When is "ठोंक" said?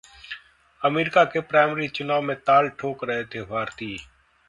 2.79-3.03